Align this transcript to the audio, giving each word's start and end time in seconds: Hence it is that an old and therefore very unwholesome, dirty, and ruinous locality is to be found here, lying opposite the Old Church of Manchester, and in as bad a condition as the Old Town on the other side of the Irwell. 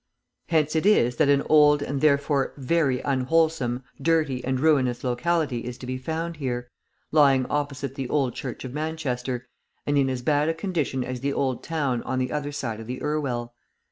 Hence 0.47 0.75
it 0.75 0.87
is 0.87 1.17
that 1.17 1.29
an 1.29 1.43
old 1.47 1.83
and 1.83 2.01
therefore 2.01 2.55
very 2.57 3.01
unwholesome, 3.01 3.83
dirty, 4.01 4.43
and 4.43 4.59
ruinous 4.59 5.03
locality 5.03 5.59
is 5.59 5.77
to 5.77 5.85
be 5.85 5.99
found 5.99 6.37
here, 6.37 6.71
lying 7.11 7.45
opposite 7.51 7.93
the 7.93 8.09
Old 8.09 8.33
Church 8.33 8.65
of 8.65 8.73
Manchester, 8.73 9.47
and 9.85 9.99
in 9.99 10.09
as 10.09 10.23
bad 10.23 10.49
a 10.49 10.55
condition 10.55 11.03
as 11.03 11.19
the 11.19 11.33
Old 11.33 11.61
Town 11.63 12.01
on 12.01 12.17
the 12.17 12.31
other 12.31 12.51
side 12.51 12.79
of 12.79 12.87
the 12.87 12.99
Irwell. 12.99 13.53